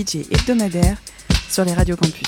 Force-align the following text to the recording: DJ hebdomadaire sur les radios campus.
DJ 0.00 0.26
hebdomadaire 0.30 0.96
sur 1.50 1.64
les 1.64 1.74
radios 1.74 1.96
campus. 1.96 2.19